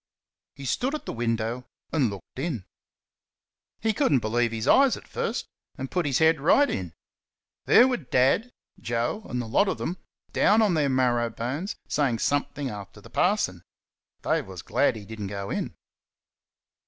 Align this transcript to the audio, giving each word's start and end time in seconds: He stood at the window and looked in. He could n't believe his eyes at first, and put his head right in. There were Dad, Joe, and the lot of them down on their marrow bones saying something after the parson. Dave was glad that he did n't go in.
He 0.55 0.65
stood 0.65 0.95
at 0.95 1.05
the 1.05 1.13
window 1.13 1.67
and 1.93 2.09
looked 2.09 2.39
in. 2.39 2.65
He 3.81 3.93
could 3.93 4.11
n't 4.11 4.19
believe 4.21 4.51
his 4.51 4.67
eyes 4.67 4.97
at 4.97 5.07
first, 5.07 5.45
and 5.77 5.91
put 5.91 6.07
his 6.07 6.17
head 6.17 6.39
right 6.41 6.67
in. 6.67 6.95
There 7.65 7.87
were 7.87 7.97
Dad, 7.97 8.51
Joe, 8.79 9.23
and 9.29 9.39
the 9.39 9.47
lot 9.47 9.67
of 9.67 9.77
them 9.77 9.99
down 10.33 10.63
on 10.63 10.73
their 10.73 10.89
marrow 10.89 11.29
bones 11.29 11.75
saying 11.87 12.17
something 12.17 12.67
after 12.67 12.99
the 12.99 13.11
parson. 13.11 13.61
Dave 14.23 14.47
was 14.47 14.63
glad 14.63 14.95
that 14.95 15.01
he 15.01 15.05
did 15.05 15.21
n't 15.21 15.29
go 15.29 15.51
in. 15.51 15.75